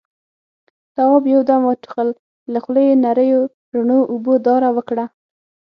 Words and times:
تواب 0.95 1.23
يو 1.33 1.41
دم 1.49 1.61
وټوخل، 1.69 2.09
له 2.53 2.57
خولې 2.63 2.83
يې 2.89 2.95
نريو 3.05 3.41
رڼو 3.73 3.99
اوبو 4.11 4.33
داره 4.47 4.67
وکړه. 4.77 5.05